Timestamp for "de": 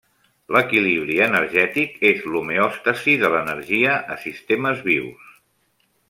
3.25-3.29